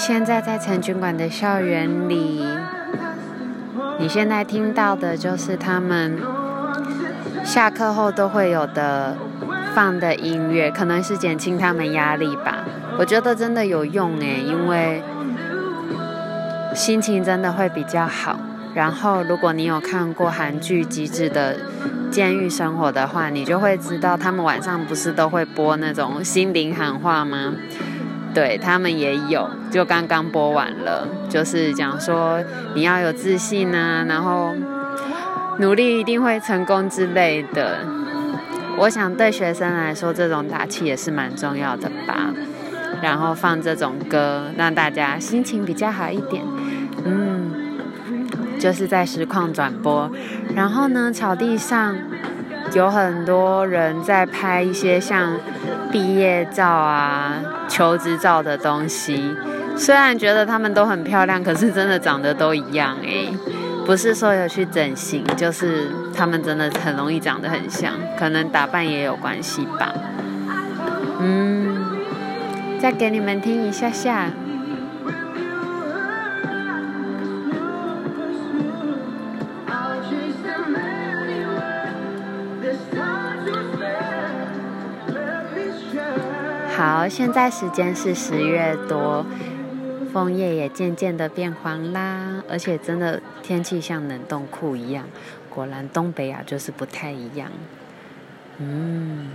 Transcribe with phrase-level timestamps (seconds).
[0.00, 2.42] 现在在成军馆的校园里，
[3.98, 6.18] 你现在听到的就是他们
[7.44, 9.14] 下课后都会有的
[9.74, 12.64] 放的音乐，可能是减轻他们压力吧。
[12.98, 15.02] 我觉得真的有用诶，因为
[16.74, 18.40] 心情真的会比较好。
[18.72, 21.58] 然后，如果你有看过韩剧《机智的
[22.10, 27.52] 监狱生活》的话，你就会知道他们晚上不是都会播那种心灵喊话吗？
[28.32, 32.42] 对，他们也有，就刚刚播完了，就是讲说
[32.74, 34.54] 你要有自信啊，然后
[35.58, 37.78] 努力一定会成功之类的。
[38.78, 42.32] 我想对学生来说，这种打气也是蛮重要的吧。
[43.02, 46.44] 然后放这种歌，让大家心情比较好一点。
[47.04, 47.50] 嗯。
[48.58, 50.10] 就是在实况转播，
[50.54, 51.96] 然后呢，草地上
[52.72, 55.36] 有很多人在拍一些像
[55.90, 57.34] 毕业照啊、
[57.68, 59.34] 求职照的东西。
[59.76, 63.32] 虽然觉得他们都很漂亮，可是真的长得都一样诶，
[63.86, 69.92] 不是说有去整形，就是他们真的很容易长得很像，可能打扮也有关系吧。
[71.18, 71.76] 嗯，
[72.80, 74.30] 再给你们听一下下。
[86.80, 89.26] 好，现在时间是十月多，
[90.14, 95.04] 枫叶也渐渐的变黄啦，而且真的天气像冷冻库一样，
[95.50, 97.50] 果然东北啊就是不太一样。
[98.56, 99.28] 嗯，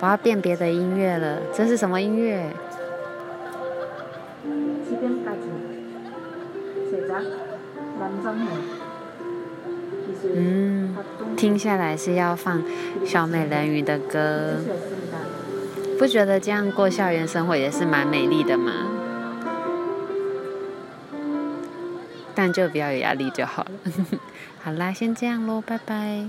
[0.00, 2.44] 我要辨别的音乐了，这是什么音乐？
[10.34, 10.96] 嗯，
[11.36, 12.62] 听下来是要放
[13.04, 14.56] 小美人鱼的歌。
[15.98, 18.72] 不觉得这样过校园生活也是蛮美丽的吗？
[22.34, 23.70] 但就不要有压力就好了。
[24.64, 26.28] 好啦，先这样喽，拜拜。